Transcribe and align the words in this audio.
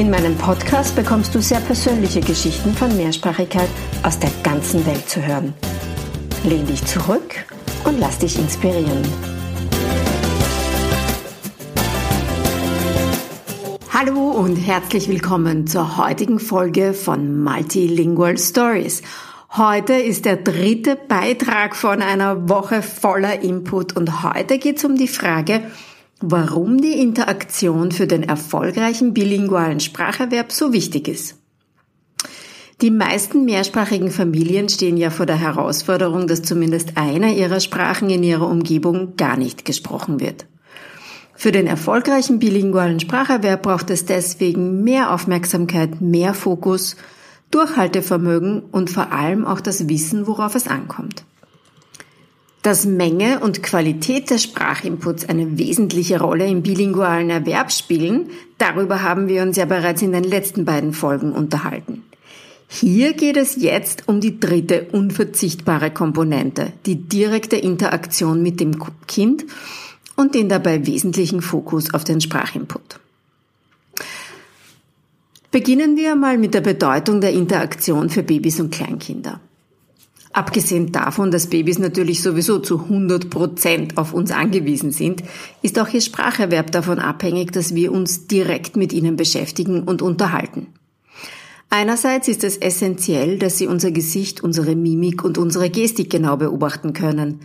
In 0.00 0.08
meinem 0.08 0.34
Podcast 0.34 0.96
bekommst 0.96 1.34
du 1.34 1.42
sehr 1.42 1.60
persönliche 1.60 2.22
Geschichten 2.22 2.72
von 2.72 2.96
Mehrsprachigkeit 2.96 3.68
aus 4.02 4.18
der 4.18 4.30
ganzen 4.42 4.86
Welt 4.86 5.06
zu 5.06 5.22
hören. 5.22 5.52
Lehn 6.42 6.64
dich 6.66 6.82
zurück 6.86 7.34
und 7.84 8.00
lass 8.00 8.18
dich 8.18 8.38
inspirieren. 8.38 9.02
Hallo 13.92 14.30
und 14.30 14.56
herzlich 14.56 15.06
willkommen 15.06 15.66
zur 15.66 15.98
heutigen 15.98 16.38
Folge 16.38 16.94
von 16.94 17.38
Multilingual 17.38 18.38
Stories. 18.38 19.02
Heute 19.54 19.92
ist 19.92 20.24
der 20.24 20.36
dritte 20.36 20.96
Beitrag 20.96 21.76
von 21.76 22.00
einer 22.00 22.48
Woche 22.48 22.80
voller 22.80 23.42
Input 23.42 23.94
und 23.98 24.22
heute 24.22 24.56
geht 24.56 24.78
es 24.78 24.84
um 24.86 24.96
die 24.96 25.08
Frage, 25.08 25.60
warum 26.20 26.80
die 26.80 27.00
Interaktion 27.00 27.92
für 27.92 28.06
den 28.06 28.22
erfolgreichen 28.22 29.14
bilingualen 29.14 29.80
Spracherwerb 29.80 30.52
so 30.52 30.72
wichtig 30.72 31.08
ist. 31.08 31.36
Die 32.82 32.90
meisten 32.90 33.44
mehrsprachigen 33.44 34.10
Familien 34.10 34.68
stehen 34.68 34.96
ja 34.96 35.10
vor 35.10 35.26
der 35.26 35.38
Herausforderung, 35.38 36.26
dass 36.26 36.42
zumindest 36.42 36.96
einer 36.96 37.32
ihrer 37.32 37.60
Sprachen 37.60 38.08
in 38.08 38.22
ihrer 38.22 38.48
Umgebung 38.48 39.16
gar 39.16 39.36
nicht 39.36 39.64
gesprochen 39.66 40.20
wird. 40.20 40.46
Für 41.34 41.52
den 41.52 41.66
erfolgreichen 41.66 42.38
bilingualen 42.38 43.00
Spracherwerb 43.00 43.62
braucht 43.62 43.90
es 43.90 44.04
deswegen 44.04 44.82
mehr 44.82 45.12
Aufmerksamkeit, 45.12 46.00
mehr 46.00 46.34
Fokus, 46.34 46.96
Durchhaltevermögen 47.50 48.60
und 48.60 48.90
vor 48.90 49.12
allem 49.12 49.44
auch 49.44 49.60
das 49.60 49.88
Wissen, 49.88 50.26
worauf 50.26 50.54
es 50.54 50.68
ankommt. 50.68 51.24
Dass 52.62 52.84
Menge 52.84 53.40
und 53.40 53.62
Qualität 53.62 54.30
des 54.30 54.42
Sprachinputs 54.42 55.28
eine 55.28 55.56
wesentliche 55.56 56.20
Rolle 56.20 56.46
im 56.46 56.62
bilingualen 56.62 57.30
Erwerb 57.30 57.72
spielen, 57.72 58.30
darüber 58.58 59.02
haben 59.02 59.28
wir 59.28 59.42
uns 59.42 59.56
ja 59.56 59.64
bereits 59.64 60.02
in 60.02 60.12
den 60.12 60.24
letzten 60.24 60.66
beiden 60.66 60.92
Folgen 60.92 61.32
unterhalten. 61.32 62.02
Hier 62.68 63.14
geht 63.14 63.36
es 63.36 63.56
jetzt 63.56 64.04
um 64.06 64.20
die 64.20 64.38
dritte 64.38 64.88
unverzichtbare 64.92 65.90
Komponente, 65.90 66.72
die 66.86 66.96
direkte 66.96 67.56
Interaktion 67.56 68.42
mit 68.42 68.60
dem 68.60 68.76
Kind 69.08 69.44
und 70.14 70.34
den 70.34 70.48
dabei 70.48 70.86
wesentlichen 70.86 71.42
Fokus 71.42 71.92
auf 71.94 72.04
den 72.04 72.20
Sprachinput. 72.20 73.00
Beginnen 75.50 75.96
wir 75.96 76.14
mal 76.14 76.38
mit 76.38 76.54
der 76.54 76.60
Bedeutung 76.60 77.20
der 77.20 77.32
Interaktion 77.32 78.08
für 78.08 78.22
Babys 78.22 78.60
und 78.60 78.70
Kleinkinder. 78.70 79.40
Abgesehen 80.32 80.92
davon, 80.92 81.32
dass 81.32 81.48
Babys 81.48 81.80
natürlich 81.80 82.22
sowieso 82.22 82.60
zu 82.60 82.82
100 82.82 83.30
Prozent 83.30 83.98
auf 83.98 84.14
uns 84.14 84.30
angewiesen 84.30 84.92
sind, 84.92 85.24
ist 85.60 85.78
auch 85.78 85.88
ihr 85.88 86.00
Spracherwerb 86.00 86.70
davon 86.70 87.00
abhängig, 87.00 87.50
dass 87.50 87.74
wir 87.74 87.90
uns 87.90 88.28
direkt 88.28 88.76
mit 88.76 88.92
ihnen 88.92 89.16
beschäftigen 89.16 89.82
und 89.82 90.02
unterhalten. 90.02 90.68
Einerseits 91.68 92.28
ist 92.28 92.44
es 92.44 92.56
essentiell, 92.56 93.38
dass 93.38 93.58
sie 93.58 93.66
unser 93.66 93.90
Gesicht, 93.90 94.42
unsere 94.42 94.76
Mimik 94.76 95.24
und 95.24 95.38
unsere 95.38 95.70
Gestik 95.70 96.10
genau 96.10 96.36
beobachten 96.36 96.92
können. 96.92 97.40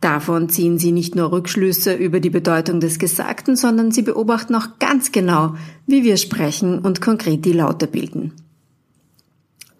Davon 0.00 0.48
ziehen 0.48 0.78
sie 0.78 0.92
nicht 0.92 1.14
nur 1.14 1.32
Rückschlüsse 1.32 1.94
über 1.94 2.20
die 2.20 2.30
Bedeutung 2.30 2.80
des 2.80 2.98
Gesagten, 2.98 3.56
sondern 3.56 3.90
sie 3.90 4.02
beobachten 4.02 4.54
auch 4.54 4.78
ganz 4.78 5.12
genau, 5.12 5.56
wie 5.86 6.04
wir 6.04 6.16
sprechen 6.16 6.78
und 6.78 7.02
konkret 7.02 7.44
die 7.44 7.52
Laute 7.52 7.86
bilden. 7.86 8.32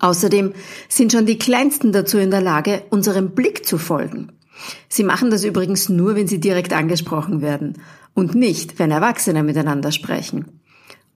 Außerdem 0.01 0.55
sind 0.89 1.13
schon 1.13 1.27
die 1.27 1.39
Kleinsten 1.39 1.93
dazu 1.93 2.19
in 2.19 2.31
der 2.31 2.41
Lage, 2.41 2.83
unserem 2.91 3.31
Blick 3.31 3.67
zu 3.67 3.79
folgen. 3.79 4.33
Sie 4.89 5.05
machen 5.05 5.31
das 5.31 5.45
übrigens 5.45 5.89
nur, 5.89 6.17
wenn 6.17 6.27
sie 6.27 6.41
direkt 6.41 6.73
angesprochen 6.73 7.41
werden 7.43 7.79
und 8.15 8.35
nicht, 8.35 8.79
wenn 8.79 8.91
Erwachsene 8.91 9.43
miteinander 9.43 9.93
sprechen. 9.93 10.47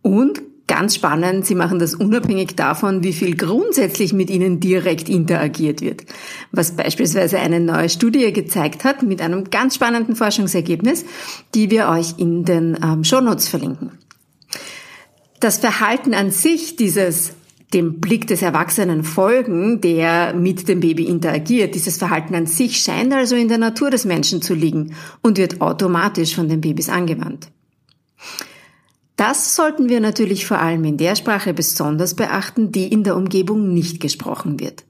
Und 0.03 0.43
ganz 0.67 0.95
spannend, 0.95 1.47
sie 1.47 1.55
machen 1.55 1.79
das 1.79 1.95
unabhängig 1.95 2.57
davon, 2.57 3.03
wie 3.03 3.13
viel 3.13 3.37
grundsätzlich 3.37 4.13
mit 4.13 4.31
ihnen 4.31 4.61
direkt 4.61 5.09
interagiert 5.09 5.81
wird. 5.81 6.05
Was 6.53 6.73
beispielsweise 6.73 7.39
eine 7.39 7.61
neue 7.61 7.89
Studie 7.89 8.33
gezeigt 8.33 8.85
hat 8.85 9.03
mit 9.03 9.21
einem 9.21 9.51
ganz 9.51 9.75
spannenden 9.75 10.17
Forschungsergebnis, 10.17 11.05
die 11.55 11.71
wir 11.71 11.89
euch 11.89 12.15
in 12.19 12.45
den 12.45 12.79
ähm, 12.83 13.05
Shownotes 13.05 13.49
verlinken. 13.49 13.93
Das 15.41 15.59
Verhalten 15.59 16.15
an 16.15 16.31
sich 16.31 16.77
dieses 16.77 17.33
dem 17.75 18.01
Blick 18.01 18.27
des 18.27 18.41
Erwachsenen 18.41 19.03
folgen, 19.03 19.81
der 19.81 20.33
mit 20.33 20.69
dem 20.69 20.81
Baby 20.81 21.05
interagiert. 21.05 21.75
Dieses 21.75 21.99
Verhalten 21.99 22.35
an 22.35 22.47
sich 22.47 22.79
scheint 22.79 23.13
also 23.13 23.37
in 23.37 23.49
der 23.49 23.59
Natur 23.59 23.91
des 23.91 24.05
Menschen 24.05 24.41
zu 24.41 24.55
liegen 24.55 24.95
und 25.21 25.37
wird 25.37 25.61
automatisch 25.61 26.35
von 26.35 26.49
den 26.49 26.61
Babys 26.61 26.89
angewandt. 26.89 27.49
Das 29.17 29.55
sollten 29.55 29.89
wir 29.89 30.01
natürlich 30.01 30.47
vor 30.47 30.59
allem 30.59 30.85
in 30.85 30.97
der 30.97 31.15
Sprache 31.15 31.55
besonders 31.55 32.15
beachten, 32.15 32.73
die 32.73 32.89
in 32.89 33.05
der 33.05 33.17
Umgebung 33.17 33.73
nicht 33.73 34.01
gesprochen 34.01 34.59
wird. 34.59 34.85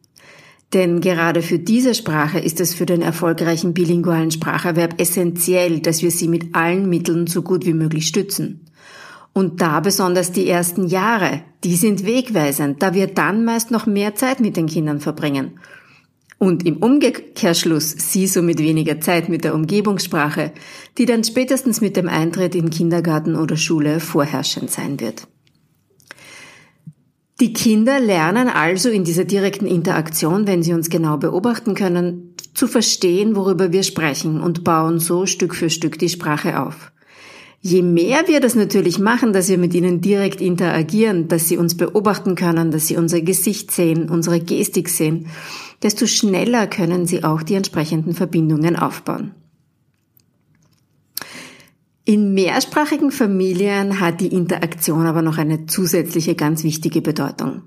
Denn 0.73 1.01
gerade 1.01 1.43
für 1.43 1.59
diese 1.59 1.95
Sprache 1.95 2.39
ist 2.39 2.61
es 2.61 2.75
für 2.75 2.87
den 2.87 3.01
erfolgreichen 3.01 3.75
bilingualen 3.75 4.31
Spracherwerb 4.31 5.01
essentiell, 5.01 5.81
dass 5.81 6.03
wir 6.03 6.11
sie 6.11 6.27
mit 6.27 6.55
allen 6.55 6.89
Mitteln 6.89 7.27
so 7.27 7.43
gut 7.43 7.65
wie 7.65 7.75
möglich 7.75 8.09
stützen. 8.09 8.67
Und 9.35 9.61
da 9.61 9.81
besonders 9.81 10.31
die 10.31 10.49
ersten 10.49 10.87
Jahre, 10.87 11.43
die 11.65 11.75
sind 11.75 12.07
wegweisend, 12.07 12.83
da 12.83 12.95
wir 12.95 13.09
dann 13.09 13.45
meist 13.45 13.73
noch 13.73 13.85
mehr 13.85 14.15
Zeit 14.15 14.41
mit 14.41 14.57
den 14.57 14.67
Kindern 14.67 15.01
verbringen. 15.01 15.59
Und 16.39 16.65
im 16.65 16.77
Umkehrschluss 16.77 17.91
sie 17.99 18.27
somit 18.29 18.61
weniger 18.61 19.01
Zeit 19.01 19.29
mit 19.29 19.45
der 19.45 19.55
Umgebungssprache, 19.55 20.53
die 20.99 21.05
dann 21.05 21.25
spätestens 21.25 21.81
mit 21.81 21.97
dem 21.97 22.09
Eintritt 22.09 22.55
in 22.55 22.71
Kindergarten 22.71 23.35
oder 23.35 23.57
Schule 23.57 23.99
vorherrschend 23.99 24.71
sein 24.71 25.01
wird. 25.01 25.27
Die 27.41 27.53
Kinder 27.53 27.99
lernen 27.99 28.49
also 28.49 28.89
in 28.91 29.03
dieser 29.03 29.25
direkten 29.25 29.67
Interaktion, 29.67 30.47
wenn 30.47 30.63
sie 30.63 30.73
uns 30.73 30.89
genau 30.89 31.17
beobachten 31.17 31.75
können, 31.75 32.35
zu 32.55 32.69
verstehen, 32.69 33.35
worüber 33.35 33.73
wir 33.73 33.83
sprechen 33.83 34.41
und 34.41 34.63
bauen 34.63 35.01
so 35.01 35.27
Stück 35.27 35.57
für 35.57 35.71
Stück 35.71 35.99
die 35.99 36.09
Sprache 36.09 36.61
auf. 36.61 36.93
Je 37.67 37.81
mehr 37.81 38.29
wir 38.29 38.41
das 38.41 38.55
natürlich 38.55 38.99
machen, 38.99 39.33
dass 39.33 39.49
wir 39.49 39.57
mit 39.57 39.73
ihnen 39.73 40.03
direkt 40.03 40.43
interagieren, 40.43 41.29
dass 41.29 41.49
sie 41.49 41.57
uns 41.57 41.79
beobachten 41.79 42.35
können, 42.35 42.71
dass 42.71 42.89
sie 42.89 42.99
unser 42.99 43.23
Gesicht 43.23 43.71
sehen, 43.71 44.11
unsere 44.11 44.39
Gestik 44.39 44.91
sehen, 44.91 45.29
desto 45.83 46.07
schneller 46.07 46.67
können 46.67 47.07
sie 47.07 47.25
auch 47.25 47.43
die 47.43 47.55
entsprechenden 47.55 48.13
Verbindungen 48.13 48.77
aufbauen. 48.77 49.31
In 52.05 52.35
mehrsprachigen 52.35 53.11
Familien 53.11 53.99
hat 53.99 54.21
die 54.21 54.35
Interaktion 54.35 55.07
aber 55.07 55.23
noch 55.23 55.39
eine 55.39 55.65
zusätzliche 55.65 56.35
ganz 56.35 56.65
wichtige 56.65 57.01
Bedeutung. 57.01 57.63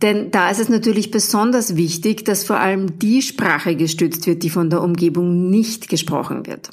Denn 0.00 0.30
da 0.30 0.48
ist 0.48 0.60
es 0.60 0.68
natürlich 0.68 1.10
besonders 1.10 1.74
wichtig, 1.74 2.24
dass 2.24 2.44
vor 2.44 2.60
allem 2.60 3.00
die 3.00 3.20
Sprache 3.20 3.74
gestützt 3.74 4.28
wird, 4.28 4.44
die 4.44 4.50
von 4.50 4.70
der 4.70 4.80
Umgebung 4.80 5.50
nicht 5.50 5.88
gesprochen 5.88 6.46
wird. 6.46 6.70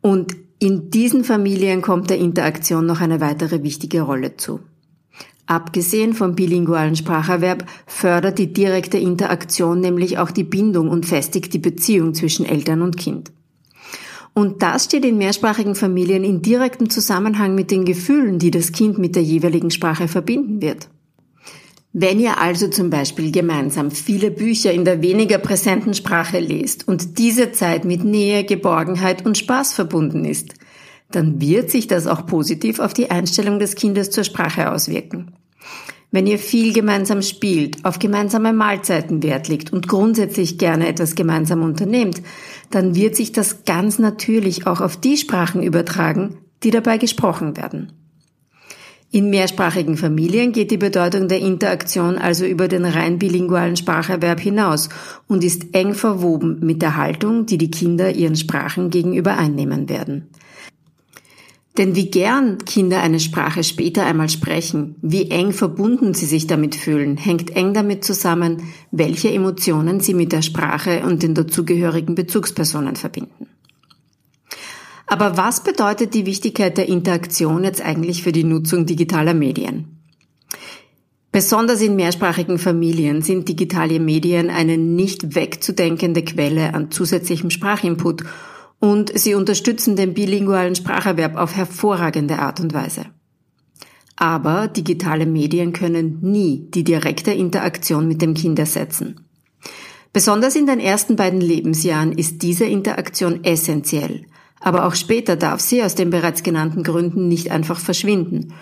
Und 0.00 0.36
in 0.62 0.90
diesen 0.90 1.24
Familien 1.24 1.82
kommt 1.82 2.08
der 2.08 2.18
Interaktion 2.18 2.86
noch 2.86 3.00
eine 3.00 3.20
weitere 3.20 3.64
wichtige 3.64 4.02
Rolle 4.02 4.36
zu. 4.36 4.60
Abgesehen 5.46 6.14
vom 6.14 6.36
bilingualen 6.36 6.94
Spracherwerb 6.94 7.66
fördert 7.88 8.38
die 8.38 8.52
direkte 8.52 8.96
Interaktion 8.96 9.80
nämlich 9.80 10.18
auch 10.18 10.30
die 10.30 10.44
Bindung 10.44 10.88
und 10.88 11.04
festigt 11.04 11.52
die 11.52 11.58
Beziehung 11.58 12.14
zwischen 12.14 12.46
Eltern 12.46 12.80
und 12.80 12.96
Kind. 12.96 13.32
Und 14.34 14.62
das 14.62 14.84
steht 14.84 15.04
in 15.04 15.18
mehrsprachigen 15.18 15.74
Familien 15.74 16.22
in 16.22 16.42
direktem 16.42 16.88
Zusammenhang 16.88 17.56
mit 17.56 17.72
den 17.72 17.84
Gefühlen, 17.84 18.38
die 18.38 18.52
das 18.52 18.70
Kind 18.70 18.98
mit 18.98 19.16
der 19.16 19.24
jeweiligen 19.24 19.72
Sprache 19.72 20.06
verbinden 20.06 20.62
wird. 20.62 20.88
Wenn 21.94 22.20
ihr 22.20 22.40
also 22.40 22.68
zum 22.68 22.88
Beispiel 22.88 23.30
gemeinsam 23.30 23.90
viele 23.90 24.30
Bücher 24.30 24.72
in 24.72 24.86
der 24.86 25.02
weniger 25.02 25.36
präsenten 25.36 25.92
Sprache 25.92 26.38
lest 26.38 26.88
und 26.88 27.18
diese 27.18 27.52
Zeit 27.52 27.84
mit 27.84 28.02
Nähe, 28.02 28.44
Geborgenheit 28.44 29.26
und 29.26 29.36
Spaß 29.36 29.74
verbunden 29.74 30.24
ist, 30.24 30.54
dann 31.10 31.40
wird 31.42 31.70
sich 31.70 31.88
das 31.88 32.06
auch 32.06 32.24
positiv 32.24 32.78
auf 32.78 32.94
die 32.94 33.10
Einstellung 33.10 33.58
des 33.58 33.74
Kindes 33.74 34.10
zur 34.10 34.24
Sprache 34.24 34.72
auswirken. 34.72 35.32
Wenn 36.10 36.26
ihr 36.26 36.38
viel 36.38 36.72
gemeinsam 36.72 37.20
spielt, 37.20 37.84
auf 37.84 37.98
gemeinsame 37.98 38.54
Mahlzeiten 38.54 39.22
Wert 39.22 39.48
legt 39.48 39.72
und 39.72 39.86
grundsätzlich 39.86 40.56
gerne 40.56 40.88
etwas 40.88 41.14
gemeinsam 41.14 41.62
unternehmt, 41.62 42.22
dann 42.70 42.94
wird 42.94 43.16
sich 43.16 43.32
das 43.32 43.64
ganz 43.64 43.98
natürlich 43.98 44.66
auch 44.66 44.80
auf 44.80 44.96
die 44.96 45.18
Sprachen 45.18 45.62
übertragen, 45.62 46.38
die 46.62 46.70
dabei 46.70 46.96
gesprochen 46.96 47.56
werden. 47.56 47.92
In 49.14 49.28
mehrsprachigen 49.28 49.98
Familien 49.98 50.52
geht 50.52 50.70
die 50.70 50.78
Bedeutung 50.78 51.28
der 51.28 51.38
Interaktion 51.38 52.16
also 52.16 52.46
über 52.46 52.66
den 52.66 52.86
rein 52.86 53.18
bilingualen 53.18 53.76
Spracherwerb 53.76 54.40
hinaus 54.40 54.88
und 55.28 55.44
ist 55.44 55.74
eng 55.74 55.92
verwoben 55.92 56.60
mit 56.62 56.80
der 56.80 56.96
Haltung, 56.96 57.44
die 57.44 57.58
die 57.58 57.70
Kinder 57.70 58.14
ihren 58.14 58.36
Sprachen 58.36 58.88
gegenüber 58.88 59.36
einnehmen 59.36 59.90
werden. 59.90 60.30
Denn 61.76 61.94
wie 61.94 62.10
gern 62.10 62.56
Kinder 62.64 63.02
eine 63.02 63.20
Sprache 63.20 63.64
später 63.64 64.06
einmal 64.06 64.30
sprechen, 64.30 64.96
wie 65.02 65.30
eng 65.30 65.52
verbunden 65.52 66.14
sie 66.14 66.26
sich 66.26 66.46
damit 66.46 66.74
fühlen, 66.74 67.18
hängt 67.18 67.54
eng 67.54 67.74
damit 67.74 68.04
zusammen, 68.04 68.62
welche 68.92 69.30
Emotionen 69.30 70.00
sie 70.00 70.14
mit 70.14 70.32
der 70.32 70.42
Sprache 70.42 71.02
und 71.04 71.22
den 71.22 71.34
dazugehörigen 71.34 72.14
Bezugspersonen 72.14 72.96
verbinden. 72.96 73.51
Aber 75.12 75.36
was 75.36 75.62
bedeutet 75.62 76.14
die 76.14 76.24
Wichtigkeit 76.24 76.78
der 76.78 76.88
Interaktion 76.88 77.64
jetzt 77.64 77.82
eigentlich 77.82 78.22
für 78.22 78.32
die 78.32 78.44
Nutzung 78.44 78.86
digitaler 78.86 79.34
Medien? 79.34 80.00
Besonders 81.30 81.82
in 81.82 81.96
mehrsprachigen 81.96 82.58
Familien 82.58 83.20
sind 83.20 83.46
digitale 83.46 84.00
Medien 84.00 84.48
eine 84.48 84.78
nicht 84.78 85.34
wegzudenkende 85.34 86.22
Quelle 86.22 86.72
an 86.72 86.90
zusätzlichem 86.90 87.50
Sprachinput 87.50 88.24
und 88.78 89.12
sie 89.18 89.34
unterstützen 89.34 89.96
den 89.96 90.14
bilingualen 90.14 90.76
Spracherwerb 90.76 91.36
auf 91.36 91.56
hervorragende 91.56 92.38
Art 92.38 92.60
und 92.60 92.72
Weise. 92.72 93.04
Aber 94.16 94.66
digitale 94.66 95.26
Medien 95.26 95.74
können 95.74 96.20
nie 96.22 96.70
die 96.70 96.84
direkte 96.84 97.32
Interaktion 97.32 98.08
mit 98.08 98.22
dem 98.22 98.32
Kind 98.32 98.58
ersetzen. 98.58 99.26
Besonders 100.14 100.56
in 100.56 100.66
den 100.66 100.80
ersten 100.80 101.16
beiden 101.16 101.42
Lebensjahren 101.42 102.12
ist 102.12 102.40
diese 102.40 102.64
Interaktion 102.64 103.44
essentiell, 103.44 104.24
aber 104.62 104.86
auch 104.86 104.94
später 104.94 105.36
darf 105.36 105.60
sie 105.60 105.82
aus 105.82 105.94
den 105.94 106.10
bereits 106.10 106.42
genannten 106.42 106.82
Gründen 106.82 107.28
nicht 107.28 107.50
einfach 107.50 107.78
verschwinden. 107.78 108.54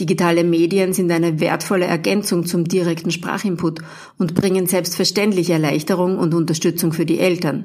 Digitale 0.00 0.44
Medien 0.44 0.92
sind 0.92 1.10
eine 1.10 1.40
wertvolle 1.40 1.86
Ergänzung 1.86 2.46
zum 2.46 2.64
direkten 2.64 3.10
Sprachinput 3.10 3.80
und 4.16 4.34
bringen 4.34 4.66
selbstverständlich 4.66 5.50
Erleichterung 5.50 6.18
und 6.18 6.34
Unterstützung 6.34 6.92
für 6.92 7.06
die 7.06 7.18
Eltern. 7.18 7.64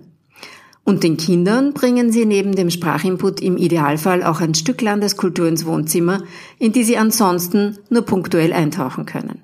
Und 0.84 1.04
den 1.04 1.16
Kindern 1.16 1.74
bringen 1.74 2.12
sie 2.12 2.26
neben 2.26 2.56
dem 2.56 2.70
Sprachinput 2.70 3.40
im 3.40 3.58
Idealfall 3.58 4.24
auch 4.24 4.42
ein 4.42 4.54
Stück 4.54 4.82
Landeskultur 4.82 5.48
ins 5.48 5.66
Wohnzimmer, 5.66 6.24
in 6.60 6.74
die 6.74 6.84
sie 6.84 6.98
ansonsten 6.98 7.78
nur 7.90 8.02
punktuell 8.02 8.52
eintauchen 8.52 9.06
können. 9.06 9.42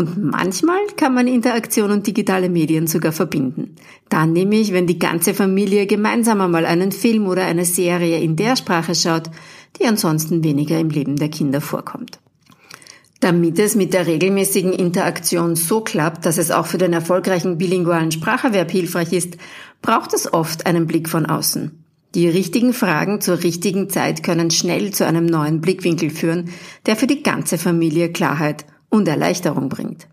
Und 0.00 0.16
manchmal 0.16 0.80
kann 0.96 1.12
man 1.12 1.28
Interaktion 1.28 1.90
und 1.90 2.06
digitale 2.06 2.48
Medien 2.48 2.86
sogar 2.86 3.12
verbinden. 3.12 3.76
Dann 4.08 4.32
nämlich, 4.32 4.72
wenn 4.72 4.86
die 4.86 4.98
ganze 4.98 5.34
Familie 5.34 5.86
gemeinsam 5.86 6.40
einmal 6.40 6.64
einen 6.64 6.90
Film 6.90 7.26
oder 7.26 7.44
eine 7.44 7.66
Serie 7.66 8.18
in 8.18 8.34
der 8.34 8.56
Sprache 8.56 8.94
schaut, 8.94 9.24
die 9.78 9.84
ansonsten 9.84 10.42
weniger 10.42 10.80
im 10.80 10.88
Leben 10.88 11.16
der 11.16 11.28
Kinder 11.28 11.60
vorkommt. 11.60 12.18
Damit 13.20 13.58
es 13.58 13.74
mit 13.74 13.92
der 13.92 14.06
regelmäßigen 14.06 14.72
Interaktion 14.72 15.54
so 15.54 15.82
klappt, 15.82 16.24
dass 16.24 16.38
es 16.38 16.50
auch 16.50 16.64
für 16.64 16.78
den 16.78 16.94
erfolgreichen 16.94 17.58
bilingualen 17.58 18.10
Spracherwerb 18.10 18.70
hilfreich 18.70 19.12
ist, 19.12 19.36
braucht 19.82 20.14
es 20.14 20.32
oft 20.32 20.64
einen 20.64 20.86
Blick 20.86 21.10
von 21.10 21.26
außen. 21.26 21.72
Die 22.14 22.26
richtigen 22.26 22.72
Fragen 22.72 23.20
zur 23.20 23.42
richtigen 23.42 23.90
Zeit 23.90 24.22
können 24.22 24.50
schnell 24.50 24.92
zu 24.92 25.04
einem 25.04 25.26
neuen 25.26 25.60
Blickwinkel 25.60 26.08
führen, 26.08 26.48
der 26.86 26.96
für 26.96 27.06
die 27.06 27.22
ganze 27.22 27.58
Familie 27.58 28.10
Klarheit 28.10 28.64
und 28.90 29.08
Erleichterung 29.08 29.70
bringt. 29.70 30.06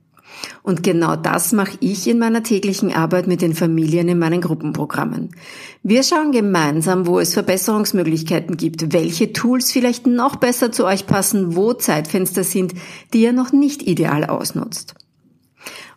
Und 0.64 0.84
genau 0.84 1.16
das 1.16 1.52
mache 1.52 1.78
ich 1.80 2.08
in 2.08 2.20
meiner 2.20 2.44
täglichen 2.44 2.94
Arbeit 2.94 3.28
mit 3.28 3.42
den 3.42 3.56
Familien 3.56 4.08
in 4.08 4.20
meinen 4.20 4.42
Gruppenprogrammen. 4.42 5.32
Wir 5.84 6.04
schauen 6.04 6.32
gemeinsam, 6.32 7.08
wo 7.08 7.20
es 7.20 7.34
Verbesserungsmöglichkeiten 7.34 8.58
gibt, 8.58 8.94
welche 8.94 9.34
Tools 9.34 9.72
vielleicht 9.72 10.08
noch 10.08 10.36
besser 10.36 10.72
zu 10.72 10.86
euch 10.86 11.08
passen, 11.08 11.56
wo 11.56 11.74
Zeitfenster 11.74 12.44
sind, 12.44 12.74
die 13.14 13.24
ihr 13.24 13.34
noch 13.34 13.52
nicht 13.52 13.84
ideal 13.84 14.26
ausnutzt. 14.26 14.96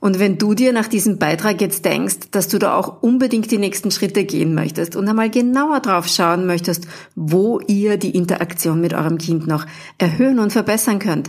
Und 0.00 0.19
wenn 0.19 0.38
du 0.38 0.55
dir 0.55 0.73
nach 0.73 0.88
diesem 0.88 1.19
Beitrag 1.19 1.61
jetzt 1.61 1.85
denkst, 1.85 2.31
dass 2.31 2.49
du 2.49 2.59
da 2.59 2.75
auch 2.75 3.03
unbedingt 3.03 3.50
die 3.50 3.59
nächsten 3.59 3.91
Schritte 3.91 4.25
gehen 4.25 4.55
möchtest 4.55 4.97
und 4.97 5.06
einmal 5.06 5.29
genauer 5.29 5.81
drauf 5.81 6.09
schauen 6.09 6.47
möchtest, 6.47 6.87
wo 7.15 7.61
ihr 7.61 7.99
die 7.99 8.17
Interaktion 8.17 8.81
mit 8.81 8.94
eurem 8.94 9.19
Kind 9.19 9.47
noch 9.47 9.67
erhöhen 9.99 10.38
und 10.38 10.53
verbessern 10.53 11.00
könnt, 11.00 11.29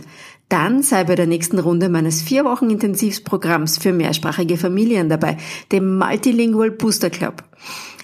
dann 0.52 0.82
sei 0.82 1.04
bei 1.04 1.14
der 1.14 1.26
nächsten 1.26 1.58
Runde 1.58 1.88
meines 1.88 2.20
vier 2.20 2.44
Wochen 2.44 2.68
Intensivprogramms 2.68 3.78
für 3.78 3.94
mehrsprachige 3.94 4.58
Familien 4.58 5.08
dabei, 5.08 5.38
dem 5.72 5.96
Multilingual 5.96 6.70
Booster 6.70 7.08
Club. 7.08 7.42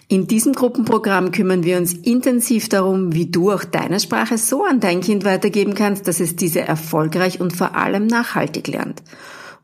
In 0.09 0.27
diesem 0.27 0.55
Gruppenprogramm 0.55 1.31
kümmern 1.31 1.65
wir 1.65 1.77
uns 1.77 1.93
intensiv 1.93 2.71
darum, 2.71 3.13
wie 3.13 3.27
du 3.27 3.51
auch 3.53 3.65
deine 3.65 4.01
Sprache 4.01 4.39
so 4.39 4.65
an 4.65 4.81
dein 4.81 5.03
Kind 5.03 5.27
weitergeben 5.27 5.75
kannst, 5.75 6.09
dass 6.09 6.21
es 6.21 6.37
diese 6.37 6.63
erfolgreich 6.63 7.39
und 7.39 7.55
vor 7.55 7.77
allem 7.77 8.07
nachhaltig 8.07 8.69
lernt. 8.69 9.03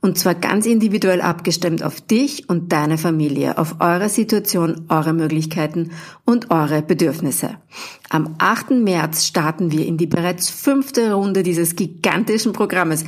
Und 0.04 0.18
zwar 0.18 0.34
ganz 0.34 0.66
individuell 0.66 1.22
abgestimmt 1.22 1.82
auf 1.82 2.02
dich 2.02 2.50
und 2.50 2.72
deine 2.72 2.98
Familie, 2.98 3.56
auf 3.56 3.76
eure 3.80 4.10
Situation, 4.10 4.84
eure 4.90 5.14
Möglichkeiten 5.14 5.92
und 6.26 6.50
eure 6.50 6.82
Bedürfnisse. 6.82 7.56
Am 8.10 8.34
8. 8.36 8.72
März 8.72 9.24
starten 9.24 9.72
wir 9.72 9.86
in 9.86 9.96
die 9.96 10.06
bereits 10.06 10.50
fünfte 10.50 11.14
Runde 11.14 11.42
dieses 11.42 11.74
gigantischen 11.74 12.52
Programmes. 12.52 13.06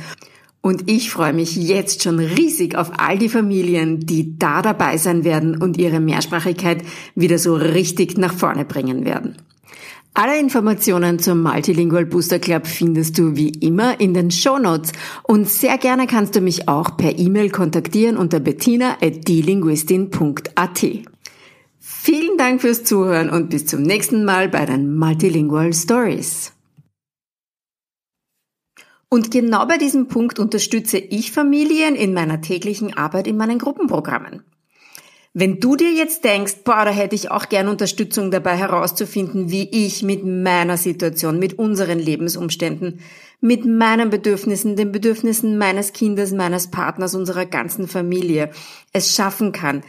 Und 0.61 0.89
ich 0.89 1.11
freue 1.11 1.33
mich 1.33 1.55
jetzt 1.55 2.01
schon 2.01 2.17
riesig 2.17 2.75
auf 2.75 2.89
all 2.97 3.19
die 3.19 3.29
Familien, 3.29 3.99
die 3.99 4.39
da 4.39 4.63
dabei 4.63 4.97
sein 4.97 5.23
werden 5.23 5.61
und 5.61 5.77
ihre 5.77 5.99
Mehrsprachigkeit 5.99 6.81
wieder 7.13 7.37
so 7.37 7.53
richtig 7.53 8.17
nach 8.17 8.33
vorne 8.33 8.65
bringen 8.65 9.05
werden. 9.05 9.37
Alle 10.19 10.39
Informationen 10.39 11.19
zum 11.19 11.43
Multilingual 11.43 12.07
Booster 12.07 12.39
Club 12.39 12.65
findest 12.65 13.19
du 13.19 13.35
wie 13.35 13.49
immer 13.49 13.99
in 13.99 14.15
den 14.15 14.31
Show 14.31 14.57
Notes 14.57 14.91
und 15.21 15.47
sehr 15.47 15.77
gerne 15.77 16.07
kannst 16.07 16.35
du 16.35 16.41
mich 16.41 16.67
auch 16.67 16.97
per 16.97 17.19
E-Mail 17.19 17.51
kontaktieren 17.51 18.17
unter 18.17 18.39
bettina@dlinguistin.at. 18.39 20.85
Vielen 21.79 22.35
Dank 22.35 22.61
fürs 22.61 22.83
Zuhören 22.83 23.29
und 23.29 23.51
bis 23.51 23.67
zum 23.67 23.83
nächsten 23.83 24.25
Mal 24.25 24.49
bei 24.49 24.65
den 24.65 24.97
Multilingual 24.97 25.71
Stories. 25.71 26.51
Und 29.09 29.29
genau 29.29 29.67
bei 29.67 29.77
diesem 29.77 30.07
Punkt 30.07 30.39
unterstütze 30.39 30.97
ich 30.97 31.31
Familien 31.31 31.93
in 31.93 32.15
meiner 32.15 32.41
täglichen 32.41 32.97
Arbeit 32.97 33.27
in 33.27 33.37
meinen 33.37 33.59
Gruppenprogrammen. 33.59 34.41
Wenn 35.33 35.59
du 35.59 35.75
dir 35.75 35.91
jetzt 35.91 36.23
denkst, 36.23 36.63
boah, 36.63 36.85
da 36.85 36.91
hätte 36.91 37.15
ich 37.15 37.29
auch 37.29 37.49
gern 37.49 37.67
Unterstützung 37.67 38.31
dabei 38.31 38.55
herauszufinden, 38.55 39.51
wie 39.51 39.69
ich 39.69 40.01
mit 40.01 40.25
meiner 40.25 40.77
Situation, 40.77 41.37
mit 41.37 41.59
unseren 41.59 41.99
Lebensumständen, 41.99 43.01
mit 43.39 43.65
meinen 43.65 44.09
Bedürfnissen, 44.09 44.75
den 44.75 44.91
Bedürfnissen 44.91 45.57
meines 45.57 45.93
Kindes, 45.93 46.31
meines 46.31 46.71
Partners, 46.71 47.13
unserer 47.13 47.45
ganzen 47.45 47.87
Familie 47.87 48.49
es 48.93 49.15
schaffen 49.15 49.51
kann, 49.51 49.83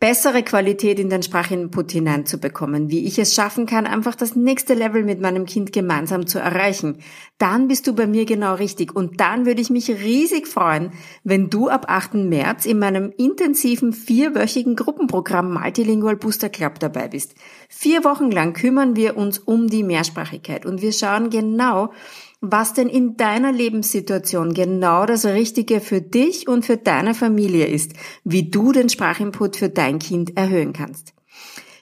bessere 0.00 0.44
Qualität 0.44 1.00
in 1.00 1.10
den 1.10 1.24
Sprachinput 1.24 1.90
hineinzubekommen, 1.90 2.88
wie 2.88 3.04
ich 3.04 3.18
es 3.18 3.34
schaffen 3.34 3.66
kann, 3.66 3.86
einfach 3.86 4.14
das 4.14 4.36
nächste 4.36 4.74
Level 4.74 5.02
mit 5.02 5.20
meinem 5.20 5.44
Kind 5.44 5.72
gemeinsam 5.72 6.26
zu 6.26 6.38
erreichen, 6.38 6.98
dann 7.38 7.66
bist 7.66 7.86
du 7.86 7.94
bei 7.94 8.06
mir 8.06 8.24
genau 8.24 8.54
richtig. 8.54 8.94
Und 8.94 9.20
dann 9.20 9.44
würde 9.44 9.60
ich 9.60 9.70
mich 9.70 9.90
riesig 9.90 10.46
freuen, 10.46 10.92
wenn 11.24 11.50
du 11.50 11.68
ab 11.68 11.86
8. 11.88 12.14
März 12.14 12.64
in 12.64 12.78
meinem 12.78 13.12
intensiven 13.16 13.92
vierwöchigen 13.92 14.76
Gruppenprogramm 14.76 15.52
Multilingual 15.52 16.16
Booster 16.16 16.48
Club 16.48 16.78
dabei 16.78 17.08
bist. 17.08 17.34
Vier 17.80 18.02
Wochen 18.02 18.32
lang 18.32 18.54
kümmern 18.54 18.96
wir 18.96 19.16
uns 19.16 19.38
um 19.38 19.68
die 19.68 19.84
Mehrsprachigkeit 19.84 20.66
und 20.66 20.82
wir 20.82 20.92
schauen 20.92 21.30
genau, 21.30 21.92
was 22.40 22.74
denn 22.74 22.88
in 22.88 23.16
deiner 23.16 23.52
Lebenssituation 23.52 24.52
genau 24.52 25.06
das 25.06 25.24
Richtige 25.24 25.80
für 25.80 26.00
dich 26.00 26.48
und 26.48 26.66
für 26.66 26.76
deine 26.76 27.14
Familie 27.14 27.66
ist, 27.66 27.92
wie 28.24 28.50
du 28.50 28.72
den 28.72 28.88
Sprachinput 28.88 29.54
für 29.54 29.68
dein 29.68 30.00
Kind 30.00 30.36
erhöhen 30.36 30.72
kannst. 30.72 31.14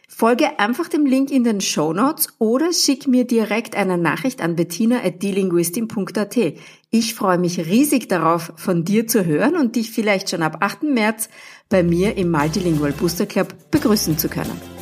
Folge 0.06 0.58
einfach 0.58 0.88
dem 0.88 1.06
Link 1.06 1.30
in 1.30 1.44
den 1.44 1.62
Show 1.62 1.94
Notes 1.94 2.28
oder 2.38 2.74
schick 2.74 3.08
mir 3.08 3.24
direkt 3.24 3.74
eine 3.74 3.96
Nachricht 3.96 4.42
an 4.42 4.54
bettina.delinguistin.at. 4.54 6.36
Ich 6.90 7.14
freue 7.14 7.38
mich 7.38 7.58
riesig 7.58 8.06
darauf, 8.10 8.52
von 8.56 8.84
dir 8.84 9.06
zu 9.06 9.24
hören 9.24 9.56
und 9.56 9.76
dich 9.76 9.92
vielleicht 9.92 10.28
schon 10.28 10.42
ab 10.42 10.58
8. 10.60 10.82
März 10.82 11.30
bei 11.70 11.82
mir 11.82 12.18
im 12.18 12.30
Multilingual 12.30 12.92
Booster 12.92 13.24
Club 13.24 13.54
begrüßen 13.70 14.18
zu 14.18 14.28
können. 14.28 14.75